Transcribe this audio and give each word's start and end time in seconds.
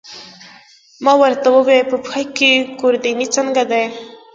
ما 1.03 1.13
ورته 1.21 1.47
وویل: 1.51 1.85
په 1.91 1.97
پښه 2.03 2.23
کې، 2.37 2.51
ګوردیني 2.81 3.27
څنګه 3.35 3.63
دی؟ 3.71 3.85